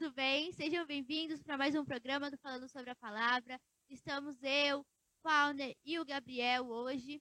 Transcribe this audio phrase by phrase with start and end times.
[0.00, 0.50] tudo bem?
[0.52, 3.60] Sejam bem-vindos para mais um programa do Falando sobre a Palavra.
[3.90, 4.82] Estamos eu,
[5.22, 7.20] Fauner e o Gabriel hoje.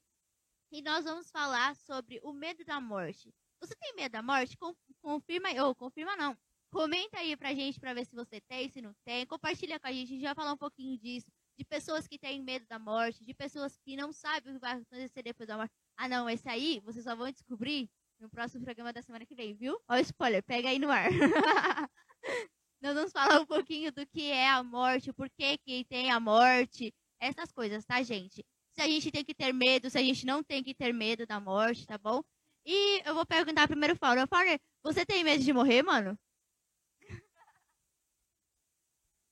[0.72, 3.36] E nós vamos falar sobre o medo da morte.
[3.60, 4.58] Você tem medo da morte?
[5.02, 6.38] Confirma ou confirma não.
[6.72, 9.26] Comenta aí pra gente pra ver se você tem, se não tem.
[9.26, 11.28] Compartilha com a gente, a gente vai falar um pouquinho disso.
[11.58, 14.76] De pessoas que têm medo da morte, de pessoas que não sabem o que vai
[14.76, 15.74] acontecer depois da morte.
[15.98, 17.90] Ah, não, esse aí vocês só vão descobrir
[18.22, 19.78] no próximo programa da semana que vem, viu?
[19.90, 21.10] Ó, spoiler, pega aí no ar.
[22.82, 26.20] Nós vamos falar um pouquinho do que é a morte, por que, que tem a
[26.20, 28.46] morte, essas coisas, tá, gente?
[28.74, 31.26] Se a gente tem que ter medo, se a gente não tem que ter medo
[31.26, 32.22] da morte, tá bom?
[32.66, 34.28] E eu vou perguntar primeiro o Fauner.
[34.28, 36.18] Fauner, você tem medo de morrer, mano?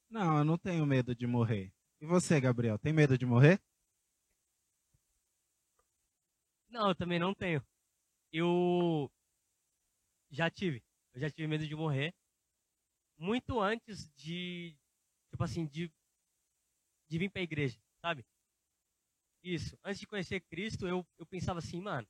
[0.10, 1.72] Não, eu não tenho medo de morrer.
[2.02, 3.62] E você, Gabriel, tem medo de morrer?
[6.70, 7.66] Não, eu também não tenho.
[8.32, 9.10] Eu
[10.30, 10.84] já tive.
[11.14, 12.14] Eu já tive medo de morrer.
[13.18, 14.78] Muito antes de,
[15.32, 15.92] tipo assim, de,
[17.10, 18.26] de vir pra igreja, sabe?
[19.44, 19.78] Isso.
[19.84, 22.08] Antes de conhecer Cristo, eu, eu pensava assim, mano.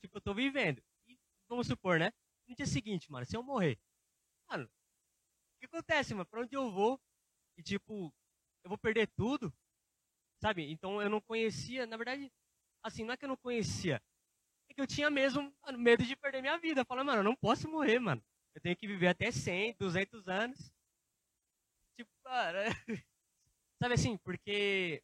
[0.00, 0.82] Tipo, eu tô vivendo.
[1.06, 2.12] E vamos supor, né?
[2.46, 3.78] No dia seguinte, mano, se eu morrer.
[4.48, 6.26] Mano, o que acontece, mano?
[6.26, 7.00] Pra onde eu vou?
[7.56, 8.14] E tipo,
[8.62, 9.52] eu vou perder tudo?
[10.40, 10.70] Sabe?
[10.70, 12.30] Então eu não conhecia, na verdade,
[12.82, 14.00] assim, não é que eu não conhecia.
[14.68, 16.84] É que eu tinha mesmo mano, medo de perder minha vida.
[16.84, 18.22] Falando, mano, eu não posso morrer, mano.
[18.56, 20.72] Eu tenho que viver até 100, 200 anos.
[21.94, 22.64] Tipo, cara.
[23.78, 25.02] Sabe assim, porque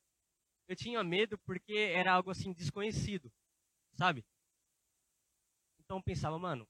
[0.66, 3.30] eu tinha medo porque era algo assim desconhecido,
[3.94, 4.24] sabe?
[5.80, 6.66] Então eu pensava, mano,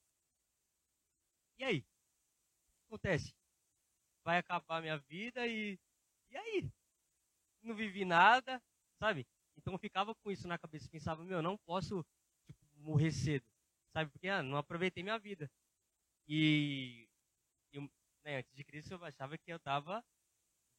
[1.59, 1.79] e aí?
[1.79, 3.33] O que acontece?
[4.25, 5.79] Vai acabar minha vida e.
[6.31, 6.71] E aí?
[7.63, 8.61] Não vivi nada,
[8.99, 9.25] sabe?
[9.57, 12.05] Então eu ficava com isso na cabeça, pensava, meu, não posso
[12.47, 13.47] tipo, morrer cedo,
[13.93, 14.11] sabe?
[14.11, 15.49] Porque ah, não aproveitei minha vida.
[16.29, 17.09] E,
[18.25, 20.03] né, antes de Cristo eu achava que eu estava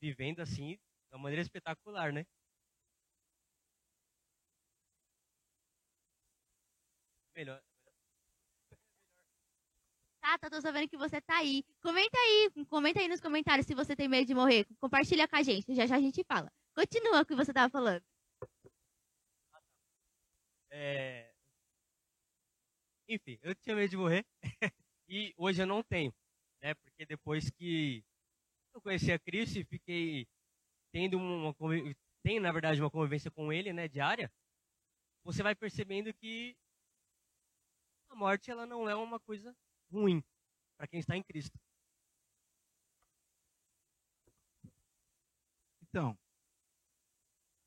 [0.02, 2.26] vivendo assim, de uma maneira espetacular, né?
[7.36, 7.62] Melhor.
[10.22, 11.64] Tata, tô sabendo que você tá aí.
[11.82, 14.66] Comenta aí, comenta aí nos comentários se você tem medo de morrer.
[14.80, 16.50] Compartilha com a gente, já já a gente fala.
[16.76, 18.04] Continua o que você tava falando.
[20.72, 21.34] É...
[23.08, 24.26] Enfim, eu tinha medo de morrer
[25.08, 26.14] e hoje eu não tenho,
[26.62, 26.74] né?
[26.76, 28.04] Porque depois que
[28.74, 30.28] eu conheci a Cristo e fiquei
[30.92, 31.54] tendo uma
[32.24, 34.32] tem na verdade uma convivência com ele, né, diária,
[35.24, 36.56] você vai percebendo que
[38.10, 39.56] a morte ela não é uma coisa
[39.92, 40.24] ruim
[40.78, 41.60] para quem está em Cristo.
[45.82, 46.18] Então,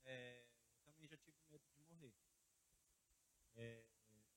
[0.04, 0.42] é,
[0.72, 2.14] eu também já tive medo de morrer.
[3.54, 3.84] É,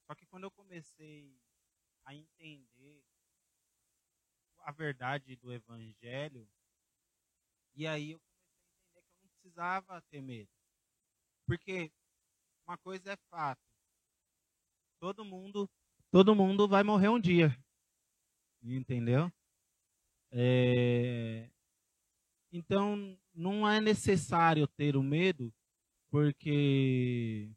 [0.05, 1.41] só que quando eu comecei
[2.05, 2.68] a entender
[4.69, 6.47] a verdade do Evangelho,
[7.75, 10.49] e aí eu comecei a entender que eu não precisava ter medo.
[11.47, 11.91] Porque
[12.67, 13.61] uma coisa é fato.
[14.99, 15.67] Todo mundo
[16.11, 17.57] todo mundo vai morrer um dia.
[18.61, 19.31] Entendeu?
[20.31, 21.49] É...
[22.51, 25.51] Então, não é necessário ter o medo,
[26.11, 27.51] porque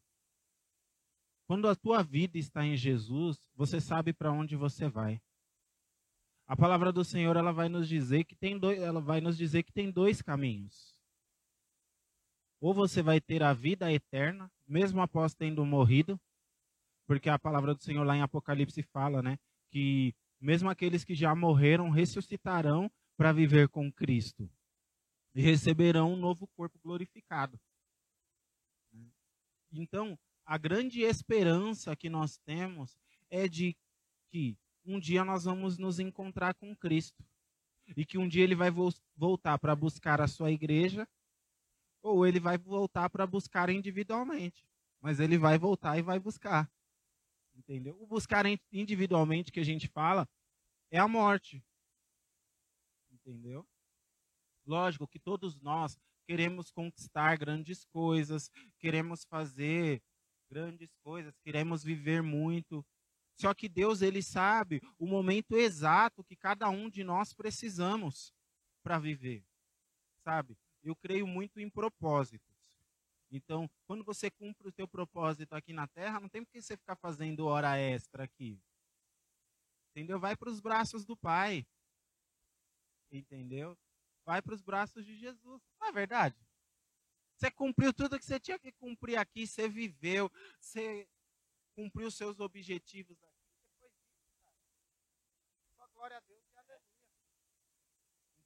[1.46, 5.20] quando a tua vida está em Jesus, você sabe para onde você vai.
[6.52, 9.62] A palavra do Senhor ela vai nos dizer que tem dois, ela vai nos dizer
[9.62, 10.94] que tem dois caminhos.
[12.60, 16.20] Ou você vai ter a vida eterna, mesmo após tendo morrido,
[17.06, 19.38] porque a palavra do Senhor lá em Apocalipse fala, né,
[19.70, 24.46] que mesmo aqueles que já morreram ressuscitarão para viver com Cristo
[25.34, 27.58] e receberão um novo corpo glorificado.
[29.72, 32.94] Então, a grande esperança que nós temos
[33.30, 33.74] é de
[34.30, 37.24] que um dia nós vamos nos encontrar com Cristo
[37.96, 41.06] e que um dia ele vai vo voltar para buscar a sua igreja
[42.02, 44.66] ou ele vai voltar para buscar individualmente,
[45.00, 46.70] mas ele vai voltar e vai buscar.
[47.54, 47.96] Entendeu?
[48.00, 50.28] O buscar individualmente que a gente fala
[50.90, 51.64] é a morte.
[53.10, 53.66] Entendeu?
[54.66, 60.02] Lógico que todos nós queremos conquistar grandes coisas, queremos fazer
[60.50, 62.84] grandes coisas, queremos viver muito.
[63.34, 68.32] Só que Deus ele sabe o momento exato que cada um de nós precisamos
[68.82, 69.44] para viver.
[70.22, 70.56] Sabe?
[70.82, 72.52] Eu creio muito em propósito.
[73.30, 76.76] Então, quando você cumpre o seu propósito aqui na terra, não tem por que você
[76.76, 78.60] ficar fazendo hora extra aqui.
[79.90, 80.20] Entendeu?
[80.20, 81.66] Vai para os braços do Pai.
[83.10, 83.76] Entendeu?
[84.24, 85.62] Vai para os braços de Jesus.
[85.80, 86.36] Não é verdade?
[87.34, 90.30] Você cumpriu tudo que você tinha que cumprir aqui, você viveu,
[90.60, 91.08] você
[91.74, 93.54] cumpriu seus objetivos aqui.
[93.64, 94.56] Depois disso, cara.
[95.76, 96.92] Só glória a Deus e aleluia.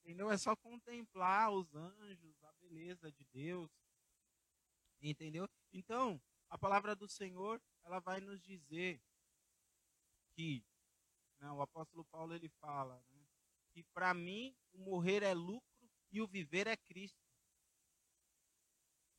[0.02, 0.30] Entendeu?
[0.30, 3.70] É só contemplar os anjos, a beleza de Deus.
[5.00, 5.48] Entendeu?
[5.72, 9.00] Então, a palavra do Senhor, ela vai nos dizer
[10.34, 10.64] que
[11.38, 13.26] né, o apóstolo Paulo ele fala né,
[13.72, 17.20] que para mim o morrer é lucro e o viver é Cristo.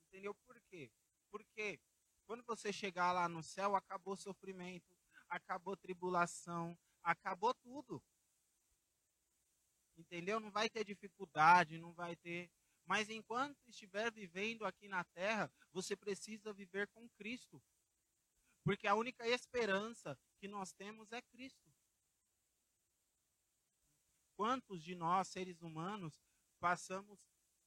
[0.07, 0.91] Entendeu por quê?
[1.29, 1.79] Porque
[2.27, 4.93] quando você chegar lá no céu, acabou sofrimento,
[5.29, 8.03] acabou tribulação, acabou tudo.
[9.97, 10.39] Entendeu?
[10.39, 12.51] Não vai ter dificuldade, não vai ter.
[12.85, 17.63] Mas enquanto estiver vivendo aqui na terra, você precisa viver com Cristo.
[18.63, 21.73] Porque a única esperança que nós temos é Cristo.
[24.35, 26.21] Quantos de nós, seres humanos,
[26.59, 27.19] passamos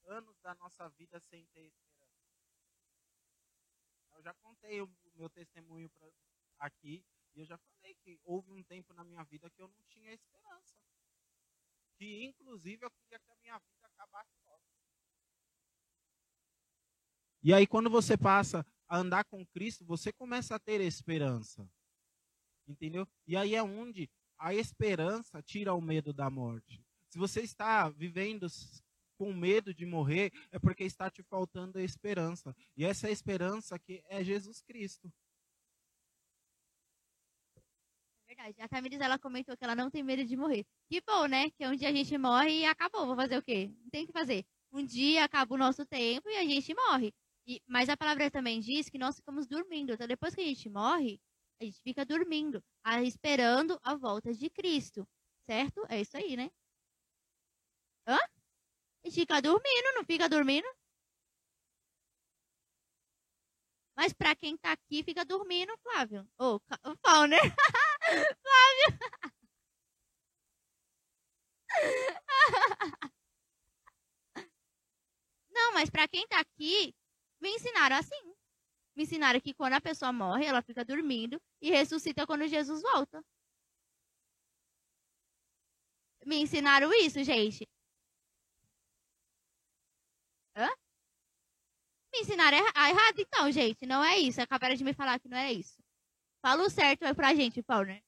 [0.05, 1.73] anos da nossa vida sem ter?
[4.21, 6.07] Eu já contei o meu testemunho pra,
[6.59, 7.03] aqui
[7.35, 10.13] e eu já falei que houve um tempo na minha vida que eu não tinha
[10.13, 10.77] esperança.
[11.97, 14.63] Que inclusive eu queria que a minha vida acabasse logo.
[17.43, 21.67] E aí quando você passa a andar com Cristo, você começa a ter esperança.
[22.69, 23.09] Entendeu?
[23.27, 26.85] E aí é onde a esperança tira o medo da morte.
[27.09, 28.47] Se você está vivendo
[29.21, 32.57] com medo de morrer, é porque está te faltando a esperança.
[32.75, 35.13] E essa esperança que é Jesus Cristo.
[38.27, 38.63] É verdade.
[38.63, 40.65] A Tamiris, ela comentou que ela não tem medo de morrer.
[40.89, 41.51] Que bom, né?
[41.51, 43.05] Que um dia a gente morre e acabou.
[43.05, 43.71] Vou fazer o quê?
[43.83, 44.47] Não tem o que fazer.
[44.73, 47.13] Um dia acaba o nosso tempo e a gente morre.
[47.47, 49.93] E, mas a palavra também diz que nós ficamos dormindo.
[49.93, 51.21] Então, depois que a gente morre,
[51.61, 52.65] a gente fica dormindo,
[53.05, 55.07] esperando a volta de Cristo.
[55.45, 55.85] Certo?
[55.91, 56.51] É isso aí, né?
[58.07, 58.17] Hã?
[59.05, 60.67] Gente fica dormindo, não fica dormindo?
[63.97, 66.27] Mas para quem tá aqui, fica dormindo, Flávio.
[66.39, 66.61] Ô, oh,
[67.05, 67.41] Fauner.
[68.43, 69.01] Flávio.
[75.51, 76.95] Não, mas para quem tá aqui,
[77.41, 78.35] me ensinaram assim.
[78.97, 83.23] Me ensinaram que quando a pessoa morre, ela fica dormindo e ressuscita quando Jesus volta.
[86.25, 87.67] Me ensinaram isso, gente.
[90.57, 90.69] Hã?
[92.13, 93.87] Me ensinaram errado, então, gente.
[93.87, 94.41] Não é isso.
[94.41, 95.83] Acabaram de me falar que não é isso.
[96.43, 98.03] Fala o certo é pra gente, Paulo, né?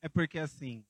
[0.00, 0.84] É porque assim,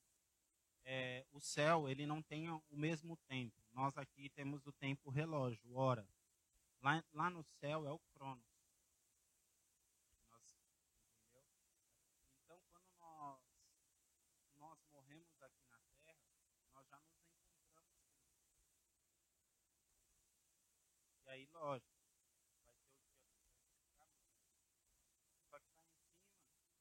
[0.84, 3.62] é, o céu ele não tem o mesmo tempo.
[3.72, 6.06] Nós aqui temos o tempo relógio, hora.
[6.82, 8.44] Lá, lá no céu é o cronos.
[10.28, 10.56] Nós,
[12.42, 13.40] então, quando nós,
[14.58, 16.26] nós morremos aqui na Terra,
[16.74, 18.02] nós já nos encontramos
[21.24, 21.46] E aí,
[21.80, 21.92] cima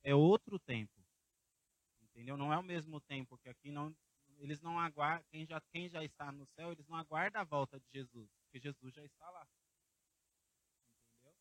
[0.04, 0.92] é outro tempo.
[2.01, 2.38] Entendeu?
[2.38, 3.95] Não é o mesmo tempo que aqui não
[4.38, 7.80] eles não aguardam, quem já, quem já está no céu, eles não aguardam a volta
[7.80, 9.48] de Jesus, porque Jesus já está lá.
[11.12, 11.36] Entendeu?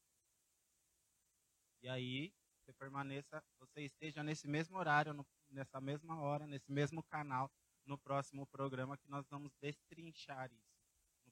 [1.83, 7.03] E aí, você permaneça, você esteja nesse mesmo horário, no, nessa mesma hora, nesse mesmo
[7.05, 7.51] canal,
[7.87, 10.70] no próximo programa que nós vamos destrinchar isso.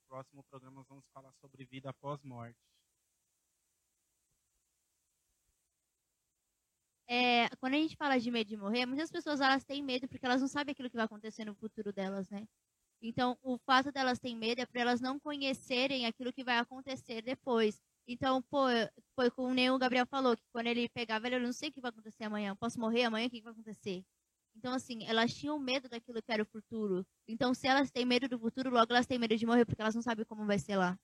[0.09, 2.59] Próximo programa nós vamos falar sobre vida após morte.
[7.09, 10.27] é, quando a gente fala de medo de morrer, muitas pessoas elas têm medo porque
[10.27, 12.47] elas não sabem aquilo que vai acontecer no futuro delas, né?
[13.03, 17.23] Então, o fato delas terem medo é para elas não conhecerem aquilo que vai acontecer
[17.23, 17.81] depois.
[18.07, 18.67] Então, pô,
[19.15, 21.81] foi como o Gabriel falou, que quando ele pegava, ele, eu não sei o que
[21.81, 24.05] vai acontecer amanhã, posso morrer amanhã, o que vai acontecer?
[24.59, 27.07] Então, assim, elas tinham medo daquilo que era o futuro.
[27.29, 29.95] Então, se elas têm medo do futuro, logo elas têm medo de morrer, porque elas
[29.95, 30.99] não sabem como vai ser lá.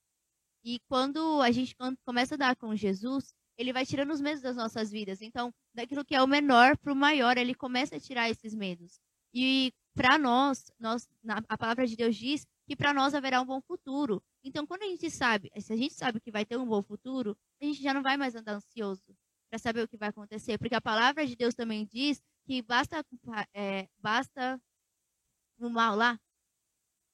[0.64, 4.56] E quando a gente começa a dar com Jesus, ele vai tirando os medos das
[4.56, 5.22] nossas vidas.
[5.22, 8.98] Então, daquilo que é o menor para o maior, ele começa a tirar esses medos.
[9.32, 11.08] E para nós, nós,
[11.48, 14.20] a palavra de Deus diz que para nós haverá um bom futuro.
[14.42, 17.36] Então, quando a gente sabe, se a gente sabe que vai ter um bom futuro,
[17.62, 19.16] a gente já não vai mais andar ansioso
[19.48, 23.04] para saber o que vai acontecer, porque a palavra de Deus também diz que basta,
[23.52, 24.60] é, basta
[25.58, 26.18] o mal lá.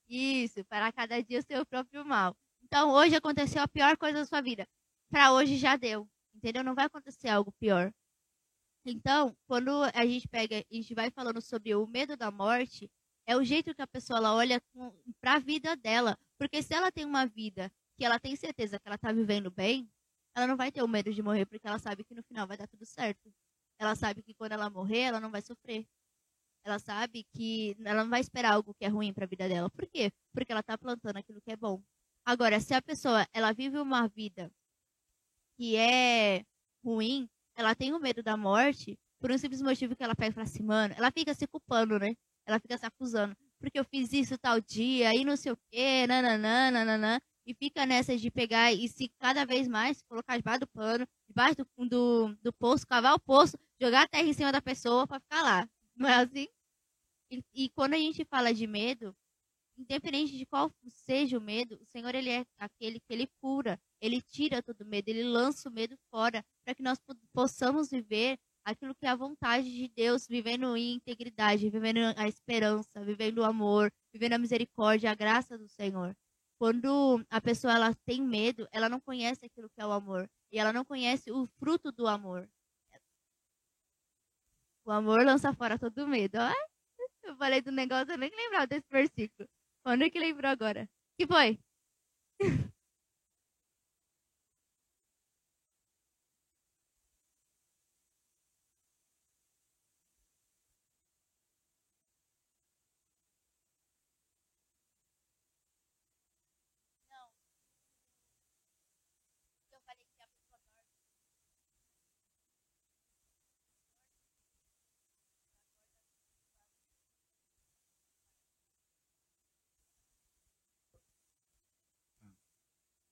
[0.09, 2.37] Isso, para cada dia o seu próprio mal.
[2.63, 4.67] Então, hoje aconteceu a pior coisa da sua vida.
[5.09, 6.65] Para hoje já deu entendeu?
[6.65, 7.93] Não vai acontecer algo pior.
[8.85, 12.91] Então, quando a gente pega, gente vai falando sobre o medo da morte,
[13.27, 14.61] é o jeito que a pessoa ela olha
[15.21, 18.89] para a vida dela, porque se ela tem uma vida que ela tem certeza que
[18.89, 19.89] ela está vivendo bem,
[20.35, 22.57] ela não vai ter o medo de morrer, porque ela sabe que no final vai
[22.57, 23.31] dar tudo certo.
[23.81, 25.87] Ela sabe que quando ela morrer, ela não vai sofrer.
[26.63, 29.71] Ela sabe que ela não vai esperar algo que é ruim para a vida dela.
[29.71, 30.13] Por quê?
[30.35, 31.83] Porque ela está plantando aquilo que é bom.
[32.25, 34.53] Agora, se a pessoa ela vive uma vida
[35.57, 36.45] que é
[36.85, 40.35] ruim, ela tem o medo da morte, por um simples motivo que ela pega e
[40.35, 42.15] fala assim, mano, ela fica se culpando, né?
[42.47, 43.35] Ela fica se acusando.
[43.59, 47.21] Porque eu fiz isso tal dia, e não sei o quê, nananã, nananã.
[47.47, 51.57] E fica nessa de pegar e se cada vez mais colocar debaixo do pano, debaixo
[51.57, 55.21] do, do, do poço, cavar o poço, jogar a terra em cima da pessoa para
[55.21, 55.69] ficar lá.
[55.97, 56.47] Não é assim?
[57.31, 59.17] E, e quando a gente fala de medo,
[59.79, 64.21] independente de qual seja o medo, o Senhor ele é aquele que ele cura, ele
[64.21, 66.99] tira todo o medo, ele lança o medo fora, para que nós
[67.33, 73.05] possamos viver aquilo que é a vontade de Deus, vivendo em integridade, vivendo a esperança,
[73.05, 76.15] vivendo o amor, vivendo a misericórdia, a graça do Senhor.
[76.59, 80.59] Quando a pessoa ela tem medo, ela não conhece aquilo que é o amor e
[80.59, 82.49] ela não conhece o fruto do amor.
[84.91, 86.37] O amor lança fora todo medo.
[87.23, 89.49] Eu falei do negócio, eu nem lembrava desse versículo.
[89.85, 90.89] Quando é que lembrou agora?
[91.17, 91.61] que foi?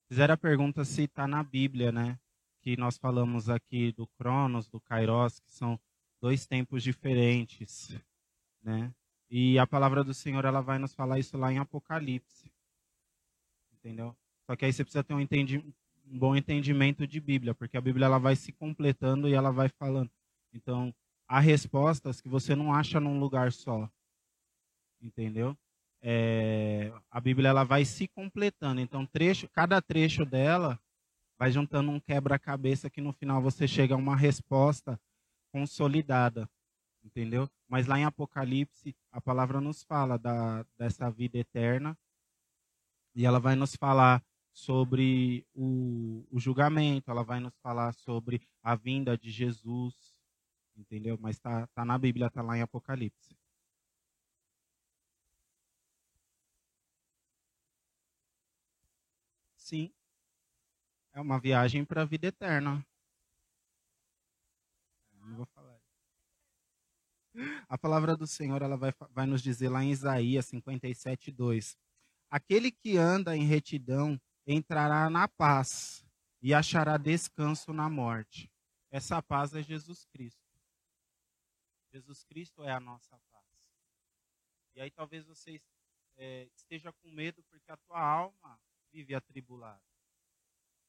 [0.08, 2.18] Fizeram a pergunta se está na Bíblia, né?
[2.62, 5.78] Que nós falamos aqui do Cronos, do Kairos, que são
[6.20, 7.94] dois tempos diferentes,
[8.62, 8.92] né?
[9.30, 12.50] E a palavra do Senhor, ela vai nos falar isso lá em Apocalipse.
[13.74, 14.16] Entendeu?
[14.46, 17.80] Só que aí você precisa ter um, entendi um bom entendimento de Bíblia, porque a
[17.80, 20.10] Bíblia ela vai se completando e ela vai falando.
[20.54, 20.94] Então,
[21.28, 23.90] há respostas que você não acha num lugar só.
[25.02, 25.56] Entendeu?
[26.10, 28.80] É, a Bíblia ela vai se completando.
[28.80, 30.80] Então, trecho, cada trecho dela
[31.38, 34.98] vai juntando um quebra-cabeça que no final você chega a uma resposta
[35.52, 36.48] consolidada,
[37.04, 37.46] entendeu?
[37.68, 41.94] Mas lá em Apocalipse, a palavra nos fala da, dessa vida eterna
[43.14, 48.74] e ela vai nos falar sobre o, o julgamento, ela vai nos falar sobre a
[48.74, 50.16] vinda de Jesus,
[50.74, 51.18] entendeu?
[51.20, 53.36] Mas está tá na Bíblia, está lá em Apocalipse.
[59.68, 59.92] Sim.
[61.12, 62.82] É uma viagem para a vida eterna.
[65.12, 65.78] Não vou falar.
[67.68, 71.76] A palavra do Senhor ela vai, vai nos dizer lá em Isaías 57, 2.
[72.30, 76.02] Aquele que anda em retidão entrará na paz
[76.40, 78.50] e achará descanso na morte.
[78.90, 80.48] Essa paz é Jesus Cristo.
[81.92, 83.44] Jesus Cristo é a nossa paz.
[84.74, 85.60] E aí talvez você
[86.16, 88.58] é, esteja com medo porque a tua alma
[88.92, 89.82] vive atribulado.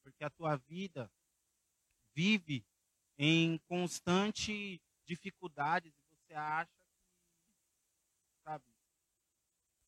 [0.04, 1.12] Porque a tua vida
[2.14, 2.66] vive
[3.18, 8.66] em constante dificuldades e você acha que, sabe?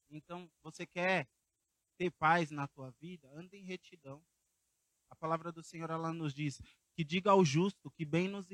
[0.09, 1.27] Então, você quer
[1.97, 4.23] ter paz na tua vida, anda em retidão.
[5.09, 6.61] A palavra do Senhor ela nos diz
[6.93, 8.47] que diga ao justo que bem, nos,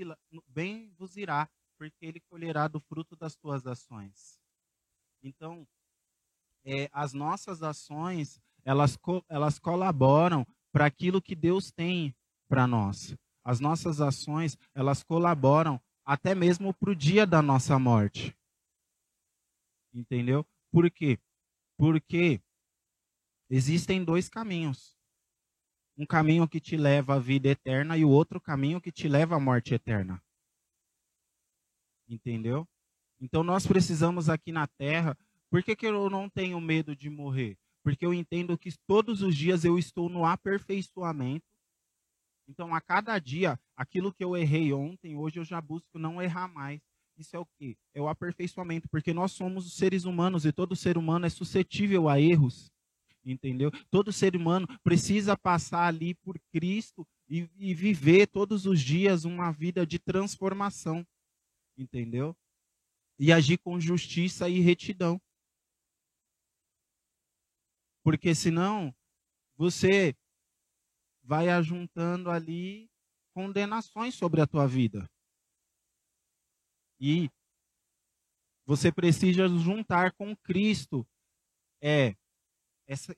[0.47, 4.39] bem vos irá, porque ele colherá do fruto das tuas ações.
[5.23, 5.67] Então,
[6.63, 12.13] é, as nossas ações, elas, elas colaboram para aquilo que Deus tem
[12.49, 13.15] para nós.
[13.41, 18.37] As nossas ações, elas colaboram até mesmo para o dia da nossa morte.
[19.93, 20.45] Entendeu?
[20.69, 21.17] Por quê?
[21.77, 22.41] Porque
[23.49, 24.97] existem dois caminhos.
[25.97, 29.37] Um caminho que te leva à vida eterna e o outro caminho que te leva
[29.37, 30.21] à morte eterna.
[32.05, 32.67] Entendeu?
[33.17, 35.17] Então nós precisamos aqui na terra.
[35.49, 37.57] Por que, que eu não tenho medo de morrer?
[37.87, 41.45] Porque eu entendo que todos os dias eu estou no aperfeiçoamento.
[42.45, 46.49] Então, a cada dia, aquilo que eu errei ontem, hoje eu já busco não errar
[46.49, 46.81] mais.
[47.17, 47.77] Isso é o quê?
[47.93, 52.19] É o aperfeiçoamento, porque nós somos seres humanos e todo ser humano é suscetível a
[52.19, 52.69] erros.
[53.23, 53.71] Entendeu?
[53.89, 59.49] Todo ser humano precisa passar ali por Cristo e, e viver todos os dias uma
[59.49, 61.07] vida de transformação.
[61.77, 62.35] Entendeu?
[63.17, 65.21] E agir com justiça e retidão.
[68.07, 68.95] Porque senão
[69.57, 70.15] você
[71.21, 72.89] vai ajuntando ali
[73.33, 75.11] condenações sobre a tua vida.
[77.01, 77.29] E
[78.65, 81.05] você precisa juntar com Cristo
[81.83, 82.15] é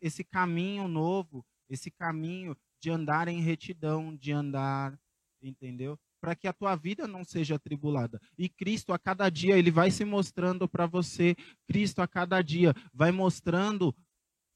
[0.02, 5.00] esse caminho novo, esse caminho de andar em retidão, de andar,
[5.40, 6.00] entendeu?
[6.20, 8.20] Para que a tua vida não seja atribulada.
[8.36, 11.36] E Cristo a cada dia ele vai se mostrando para você,
[11.68, 13.96] Cristo a cada dia vai mostrando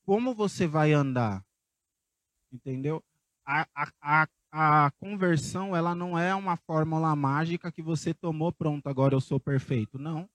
[0.03, 1.43] como você vai andar.
[2.51, 3.03] Entendeu?
[3.45, 8.87] A, a, a, a conversão ela não é uma fórmula mágica que você tomou pronto
[8.87, 10.29] agora eu sou perfeito não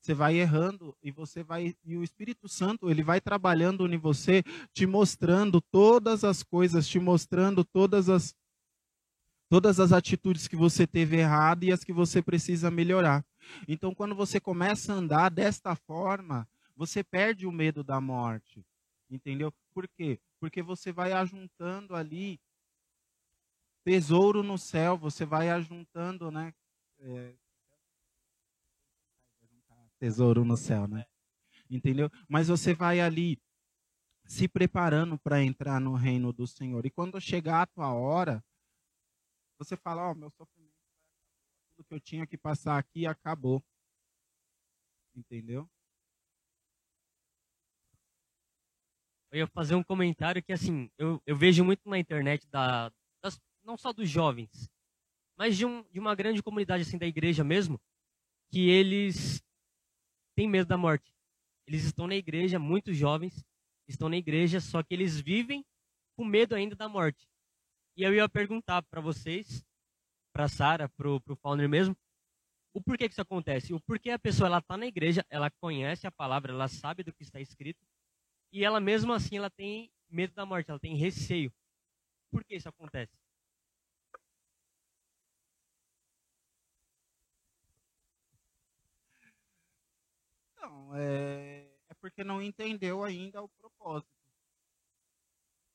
[0.00, 4.44] você vai errando e você vai e o Espírito Santo ele vai trabalhando em você
[4.72, 8.32] te mostrando todas as coisas te mostrando todas as
[9.50, 13.26] todas as atitudes que você teve errado e as que você precisa melhorar
[13.66, 18.64] então quando você começa a andar desta forma você perde o medo da morte
[19.10, 22.40] entendeu por quê porque você vai ajuntando ali
[23.84, 26.52] tesouro no céu, você vai ajuntando, né?
[26.98, 27.36] É,
[29.98, 31.06] tesouro no céu, né?
[31.70, 32.10] Entendeu?
[32.28, 33.40] Mas você vai ali
[34.24, 36.84] se preparando para entrar no reino do Senhor.
[36.84, 38.44] E quando chegar a tua hora,
[39.58, 40.74] você fala, ó, oh, meu sofrimento,
[41.76, 43.64] tudo que eu tinha que passar aqui acabou.
[45.14, 45.68] Entendeu?
[49.36, 52.90] Eu ia fazer um comentário que, assim, eu, eu vejo muito na internet da,
[53.22, 54.66] das, não só dos jovens,
[55.36, 57.78] mas de, um, de uma grande comunidade, assim, da igreja mesmo,
[58.50, 59.44] que eles
[60.34, 61.14] têm medo da morte.
[61.66, 63.44] Eles estão na igreja, muitos jovens
[63.86, 65.62] estão na igreja, só que eles vivem
[66.16, 67.28] com medo ainda da morte.
[67.94, 69.62] E eu ia perguntar para vocês,
[70.32, 71.94] para Sara, para o founder mesmo,
[72.72, 73.74] o porquê que isso acontece.
[73.74, 77.12] O porquê a pessoa ela está na igreja, ela conhece a palavra, ela sabe do
[77.12, 77.84] que está escrito,
[78.56, 81.52] e ela mesmo assim ela tem medo da morte, ela tem receio.
[82.30, 83.12] Por que isso acontece?
[90.56, 94.08] Não, é, é porque não entendeu ainda o propósito.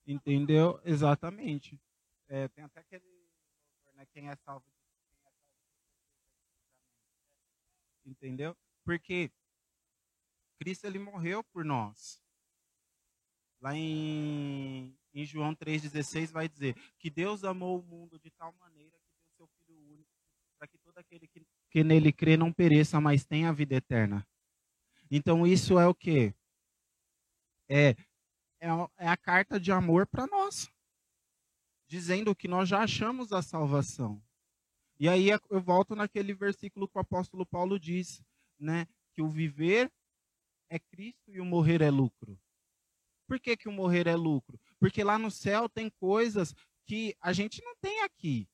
[0.08, 0.82] Entendeu?
[0.84, 1.80] Exatamente.
[2.28, 3.06] É, tem até aquele
[3.94, 4.66] né, quem é salvo
[8.04, 8.58] entendeu?
[8.84, 9.32] Porque
[10.58, 12.20] Cristo ele morreu por nós.
[13.62, 18.98] Lá em, em João 3,16 vai dizer que Deus amou o mundo de tal maneira
[18.98, 20.10] que deu seu Filho único,
[20.58, 24.28] para que todo aquele que, que nele crê não pereça, mas tenha a vida eterna.
[25.12, 26.34] Então isso é o que?
[27.70, 27.90] É,
[28.60, 30.72] é, é a carta de amor para nós,
[31.88, 34.24] dizendo que nós já achamos a salvação.
[35.00, 38.24] E aí eu volto naquele versículo que o apóstolo Paulo diz,
[38.60, 39.92] né, que o viver
[40.70, 42.40] é Cristo e o morrer é lucro.
[43.32, 44.60] Por que, que o morrer é lucro?
[44.78, 46.54] Porque lá no céu tem coisas
[46.86, 48.46] que a gente não tem aqui.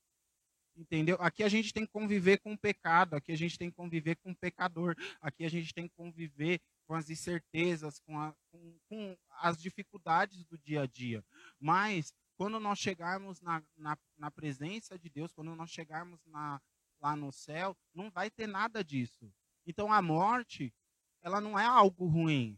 [0.76, 1.18] Entendeu?
[1.20, 4.18] Aqui a gente tem que conviver com o pecado, aqui a gente tem que conviver
[4.18, 8.78] com o pecador, aqui a gente tem que conviver com as incertezas, com, a, com,
[8.88, 11.26] com as dificuldades do dia a dia.
[11.60, 16.62] Mas quando nós chegarmos na, na, na presença de Deus, quando nós chegarmos na,
[17.02, 19.34] lá no céu, não vai ter nada disso.
[19.66, 20.72] Então a morte,
[21.24, 22.56] ela não é algo ruim.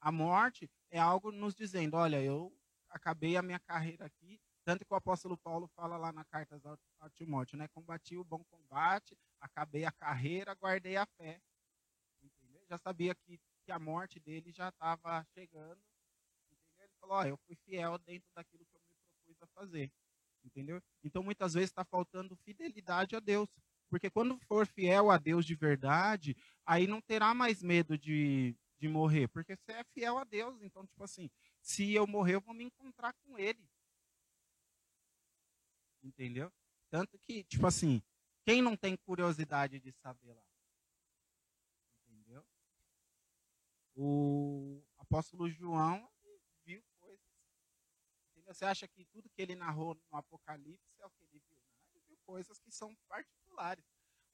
[0.00, 2.52] A morte é algo nos dizendo, olha, eu
[2.90, 6.60] acabei a minha carreira aqui, tanto que o apóstolo Paulo fala lá na carta
[7.00, 7.68] a Timóteo, né?
[7.68, 11.40] Combati o bom combate, acabei a carreira, guardei a fé.
[12.20, 12.64] Entendeu?
[12.68, 15.80] Já sabia que, que a morte dele já estava chegando.
[16.50, 16.84] Entendeu?
[16.84, 19.92] Ele falou, ó, eu fui fiel dentro daquilo que eu me propus a fazer.
[20.44, 20.82] Entendeu?
[21.04, 23.48] Então muitas vezes está faltando fidelidade a Deus.
[23.88, 28.88] Porque quando for fiel a Deus de verdade, aí não terá mais medo de, de
[28.88, 30.60] morrer, porque você é fiel a Deus.
[30.62, 33.68] Então, tipo assim, se eu morrer, eu vou me encontrar com Ele.
[36.02, 36.52] Entendeu?
[36.90, 38.02] Tanto que, tipo assim,
[38.44, 40.46] quem não tem curiosidade de saber lá?
[42.06, 42.46] Entendeu?
[43.94, 46.08] O apóstolo João
[46.64, 47.26] viu coisas.
[48.30, 48.54] Entendeu?
[48.54, 51.60] Você acha que tudo que ele narrou no Apocalipse é o que ele viu?
[51.60, 53.84] Não, ele viu coisas que são particulares.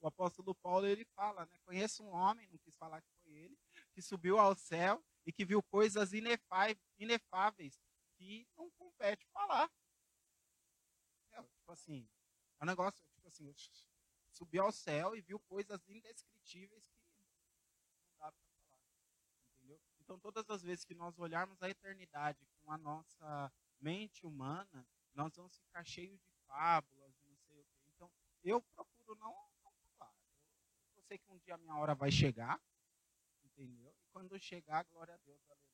[0.01, 1.59] O apóstolo Paulo ele fala, né?
[1.65, 3.57] Conheço um homem, não quis falar que foi ele,
[3.93, 7.81] que subiu ao céu e que viu coisas inefáveis
[8.17, 9.71] que não compete falar.
[11.33, 12.09] É, tipo assim,
[12.61, 13.53] é um negócio, tipo assim,
[14.31, 18.81] subiu ao céu e viu coisas indescritíveis que não dá para falar.
[19.57, 19.81] Entendeu?
[20.01, 25.35] Então, todas as vezes que nós olharmos a eternidade com a nossa mente humana, nós
[25.37, 27.67] vamos ficar cheios de fábulas não sei o quê.
[27.89, 28.11] Então,
[28.43, 30.15] eu procuro não, não falar.
[30.35, 32.61] Eu, eu sei que um dia a minha hora vai chegar,
[33.57, 33.95] Entendeu?
[34.01, 35.73] E quando chegar, glória a Deus, aleluia.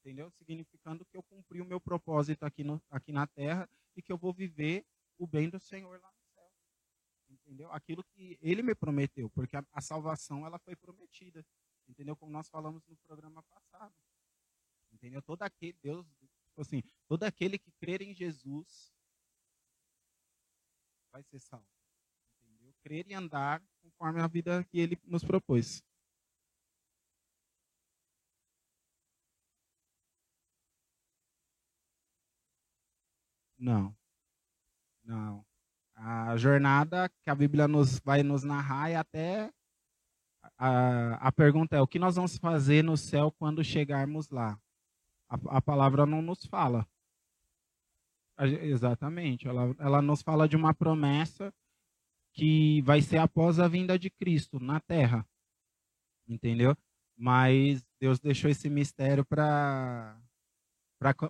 [0.00, 0.30] Entendeu?
[0.30, 4.16] Significando que eu cumpri o meu propósito aqui, no, aqui na terra e que eu
[4.16, 4.86] vou viver
[5.18, 6.50] o bem do Senhor lá no céu.
[7.28, 7.70] Entendeu?
[7.72, 11.44] Aquilo que ele me prometeu, porque a, a salvação ela foi prometida.
[11.88, 12.16] Entendeu?
[12.16, 13.94] Como nós falamos no programa passado.
[14.92, 15.20] Entendeu?
[15.20, 16.06] Todo aquele Deus,
[16.46, 18.92] tipo assim, todo aquele que crer em Jesus
[21.10, 21.66] vai ser salvo.
[22.42, 22.74] Entendeu?
[22.82, 25.82] Crer e andar conforme a vida que ele nos propôs.
[33.58, 33.94] Não.
[35.04, 35.44] Não.
[35.94, 39.52] A jornada que a Bíblia nos vai nos narrar é até
[40.56, 44.58] a, a pergunta é o que nós vamos fazer no céu quando chegarmos lá.
[45.28, 46.86] A, a palavra não nos fala.
[48.36, 49.48] A, exatamente.
[49.48, 51.52] Ela, ela nos fala de uma promessa
[52.32, 55.26] que vai ser após a vinda de Cristo na Terra.
[56.26, 56.76] Entendeu?
[57.16, 60.16] Mas Deus deixou esse mistério para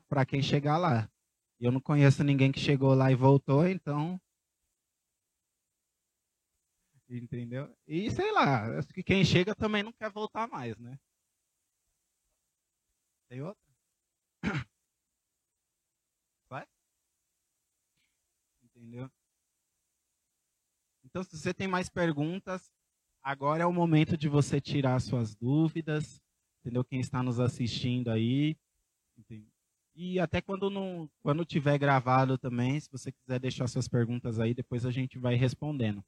[0.09, 1.11] para quem chegar lá.
[1.61, 4.21] Eu não conheço ninguém que chegou lá e voltou, então
[7.11, 7.75] Entendeu?
[7.87, 10.99] E sei lá, acho que quem chega também não quer voltar mais, né?
[13.29, 13.63] Tem outra?
[16.51, 16.67] Vai?
[18.63, 19.11] Entendeu?
[21.05, 22.71] Então, se você tem mais perguntas,
[23.23, 26.21] agora é o momento de você tirar suas dúvidas,
[26.61, 26.85] entendeu?
[26.85, 28.55] Quem está nos assistindo aí.
[29.17, 29.58] Entendeu?
[30.01, 34.55] E até quando não, quando tiver gravado também, se você quiser deixar suas perguntas aí,
[34.55, 36.05] depois a gente vai respondendo.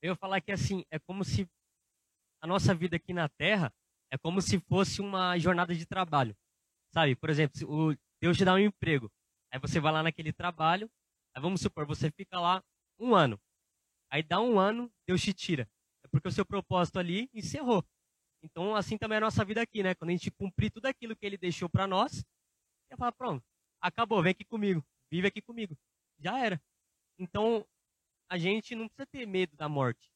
[0.00, 1.46] Eu falar que assim, é como se
[2.40, 3.70] a nossa vida aqui na Terra
[4.10, 6.34] é como se fosse uma jornada de trabalho.
[6.94, 7.14] Sabe?
[7.14, 9.12] Por exemplo, o Deus te dá um emprego.
[9.52, 10.90] Aí você vai lá naquele trabalho,
[11.34, 12.64] aí vamos supor, você fica lá
[12.98, 13.38] um ano.
[14.10, 15.68] Aí dá um ano, Deus te tira.
[16.02, 17.84] É porque o seu propósito ali encerrou.
[18.42, 19.94] Então, assim também é a nossa vida aqui, né?
[19.94, 22.24] Quando a gente cumprir tudo aquilo que ele deixou para nós,
[22.90, 23.44] ele fala, pronto,
[23.80, 25.76] acabou, vem aqui comigo, vive aqui comigo.
[26.18, 26.62] Já era.
[27.18, 27.66] Então,
[28.28, 30.12] a gente não precisa ter medo da morte.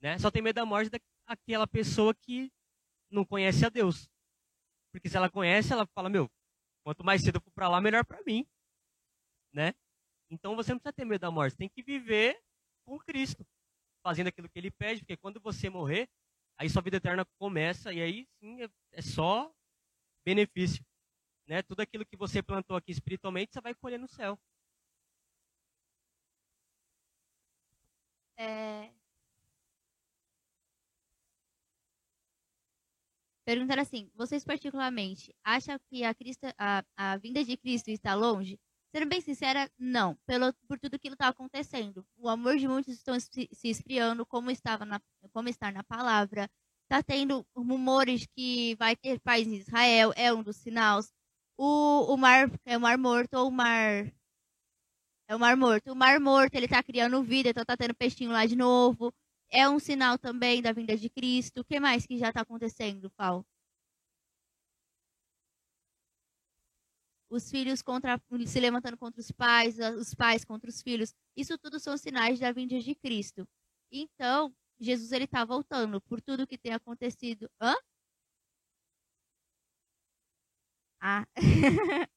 [0.00, 0.18] Né?
[0.18, 0.90] Só tem medo da morte
[1.26, 2.52] daquela pessoa que
[3.10, 4.08] não conhece a Deus.
[4.92, 6.30] Porque se ela conhece, ela fala, meu,
[6.84, 8.46] quanto mais cedo eu for para lá, melhor para mim.
[9.52, 9.74] Né?
[10.30, 12.40] Então você não precisa ter medo da morte, tem que viver
[12.84, 13.46] com Cristo,
[14.02, 16.08] fazendo aquilo que ele pede, porque quando você morrer,
[16.58, 19.52] aí sua vida eterna começa e aí sim é, é só
[20.24, 20.84] benefício.
[21.46, 21.62] Né?
[21.62, 24.38] Tudo aquilo que você plantou aqui espiritualmente, você vai colher no céu.
[28.36, 28.90] É...
[33.44, 38.58] Perguntar assim, vocês particularmente acham que a, Cristo, a, a vinda de Cristo está longe?
[38.94, 40.16] Sendo bem sincera, não.
[40.26, 42.06] Pelo, por tudo que está acontecendo.
[42.16, 45.00] O amor de muitos estão se, se esfriando, como, estava na,
[45.32, 46.50] como está na palavra.
[46.84, 51.10] Está tendo rumores que vai ter paz em Israel, é um dos sinais.
[51.56, 54.12] O, o mar é o mar morto ou o mar
[55.32, 55.92] é o Mar Morto.
[55.92, 59.12] O Mar Morto, ele tá criando vida, então tá tendo peixinho lá de novo.
[59.50, 61.60] É um sinal também da vinda de Cristo.
[61.60, 63.44] O que mais que já tá acontecendo, Paulo?
[67.32, 71.14] Os filhos contra, se levantando contra os pais, os pais contra os filhos.
[71.34, 73.48] Isso tudo são sinais da vinda de Cristo.
[73.90, 77.50] Então, Jesus ele tá voltando por tudo que tem acontecido.
[77.58, 77.74] Hã?
[81.00, 81.24] Ah.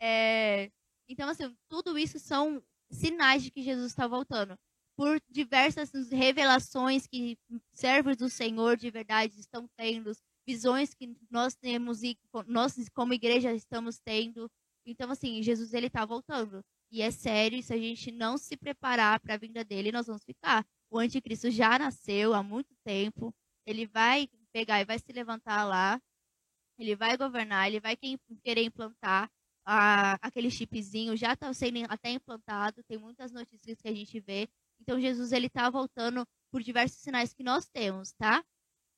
[0.00, 0.70] é,
[1.08, 4.56] então, assim, tudo isso são sinais de que Jesus está voltando.
[4.96, 7.38] Por diversas revelações que
[7.74, 10.12] servos do Senhor de verdade estão tendo,
[10.50, 14.50] visões que nós temos e nós, como igreja, estamos tendo.
[14.84, 16.60] Então, assim, Jesus ele está voltando.
[16.90, 20.24] E é sério, se a gente não se preparar para a vinda dele, nós vamos
[20.24, 20.66] ficar.
[20.90, 23.32] O anticristo já nasceu há muito tempo.
[23.64, 26.00] Ele vai pegar e vai se levantar lá.
[26.76, 29.30] Ele vai governar, ele vai querer implantar
[29.64, 34.48] a, aquele chipzinho já está sendo até implantado, tem muitas notícias que a gente vê.
[34.80, 38.42] Então Jesus ele está voltando por diversos sinais que nós temos, tá?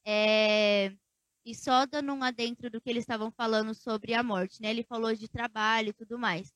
[0.07, 0.97] É...
[1.45, 4.71] E só dando um adentro do que eles estavam falando sobre a morte, né?
[4.71, 6.53] Ele falou de trabalho e tudo mais.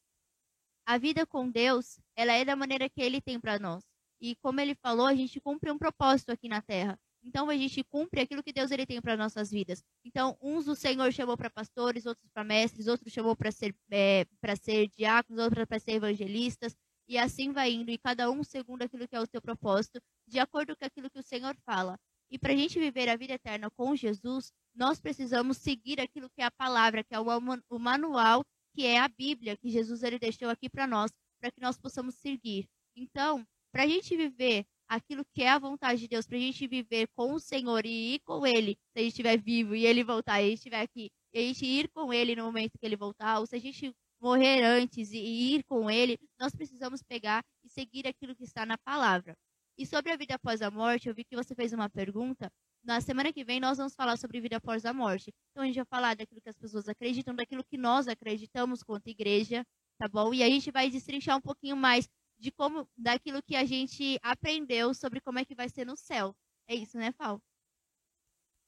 [0.87, 3.85] A vida com Deus, ela é da maneira que Ele tem para nós.
[4.21, 6.99] E como Ele falou, a gente cumpre um propósito aqui na Terra.
[7.27, 9.83] Então a gente cumpre aquilo que Deus ele tem para nossas vidas.
[10.05, 14.25] Então uns o Senhor chamou para pastores, outros para mestres, outros chamou para ser é,
[14.41, 16.77] para ser diáconos, outros para ser evangelistas
[17.09, 20.39] e assim vai indo e cada um segundo aquilo que é o seu propósito, de
[20.39, 21.99] acordo com aquilo que o Senhor fala.
[22.31, 26.43] E para a gente viver a vida eterna com Jesus, nós precisamos seguir aquilo que
[26.43, 30.49] é a palavra, que é o manual, que é a Bíblia que Jesus ele deixou
[30.49, 31.11] aqui para nós,
[31.41, 32.69] para que nós possamos seguir.
[32.95, 36.67] Então, para a gente viver aquilo que é a vontade de Deus, para a gente
[36.67, 40.05] viver com o Senhor e ir com Ele, se a gente estiver vivo e Ele
[40.05, 42.87] voltar, e a gente estiver aqui, e a gente ir com Ele no momento que
[42.87, 47.45] Ele voltar, ou se a gente morrer antes e ir com Ele, nós precisamos pegar
[47.65, 49.37] e seguir aquilo que está na palavra.
[49.79, 52.51] E sobre a vida após a morte, eu vi que você fez uma pergunta.
[52.83, 55.35] Na semana que vem nós vamos falar sobre vida após a morte.
[55.51, 59.09] Então a gente vai falar daquilo que as pessoas acreditam, daquilo que nós acreditamos quanto
[59.09, 59.67] igreja,
[59.99, 60.33] tá bom?
[60.33, 62.09] E a gente vai destrinchar um pouquinho mais
[62.39, 66.35] de como daquilo que a gente aprendeu sobre como é que vai ser no céu.
[66.69, 67.43] É isso, né, Fal?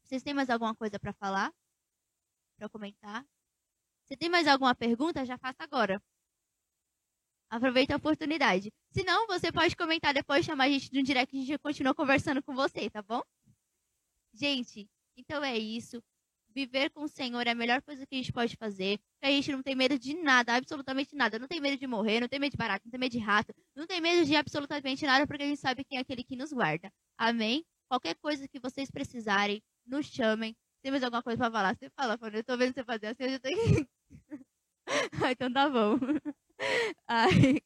[0.02, 1.52] Vocês têm mais alguma coisa para falar?
[2.56, 3.24] Para comentar?
[4.04, 5.24] Você tem mais alguma pergunta?
[5.24, 6.02] Já faça agora.
[7.50, 8.70] Aproveita a oportunidade.
[8.92, 11.94] Se não, você pode comentar depois, chamar a gente no direct e a gente continua
[11.94, 13.22] conversando com você, tá bom?
[14.34, 16.02] Gente, então é isso.
[16.54, 18.98] Viver com o Senhor é a melhor coisa que a gente pode fazer.
[19.22, 21.38] A gente não tem medo de nada, absolutamente nada.
[21.38, 23.54] Não tem medo de morrer, não tem medo de barato, não tem medo de rato,
[23.74, 26.52] não tem medo de absolutamente nada, porque a gente sabe quem é aquele que nos
[26.52, 26.92] guarda.
[27.16, 27.64] Amém?
[27.88, 30.54] Qualquer coisa que vocês precisarem, nos chamem.
[30.82, 31.76] Tem mais alguma coisa pra falar?
[31.76, 33.88] Você fala, quando eu tô vendo você fazer assim, eu já tenho que.
[35.24, 35.98] ah, então tá bom.
[37.06, 37.60] Ai,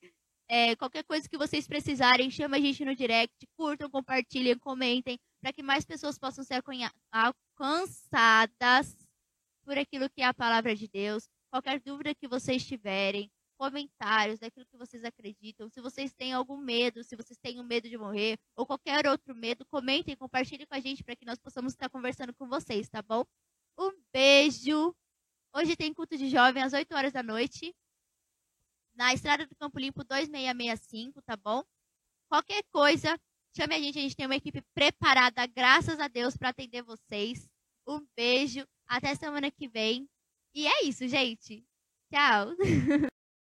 [0.49, 5.53] é, qualquer coisa que vocês precisarem, chama a gente no direct, curtam, compartilhem, comentem, para
[5.53, 6.63] que mais pessoas possam ser
[7.11, 8.97] alcançadas
[9.65, 11.29] por aquilo que é a palavra de Deus.
[11.51, 15.69] Qualquer dúvida que vocês tiverem, comentários daquilo que vocês acreditam.
[15.71, 19.35] Se vocês têm algum medo, se vocês têm um medo de morrer ou qualquer outro
[19.35, 23.01] medo, comentem, compartilhem com a gente para que nós possamos estar conversando com vocês, tá
[23.01, 23.25] bom?
[23.79, 24.95] Um beijo.
[25.55, 27.75] Hoje tem culto de jovem às 8 horas da noite
[28.95, 31.63] na Estrada do Campo Limpo 2665, tá bom?
[32.29, 33.19] Qualquer coisa,
[33.57, 37.49] chame a gente, a gente tem uma equipe preparada, graças a Deus, para atender vocês.
[37.87, 40.09] Um beijo, até semana que vem.
[40.55, 41.65] E é isso, gente.
[42.11, 42.55] Tchau.